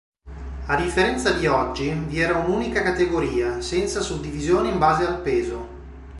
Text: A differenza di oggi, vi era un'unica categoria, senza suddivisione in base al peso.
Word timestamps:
A 0.67 0.75
differenza 0.77 1.31
di 1.31 1.45
oggi, 1.45 1.91
vi 1.93 2.19
era 2.21 2.39
un'unica 2.39 2.81
categoria, 2.81 3.61
senza 3.61 4.01
suddivisione 4.01 4.69
in 4.69 4.79
base 4.79 5.05
al 5.05 5.21
peso. 5.21 5.67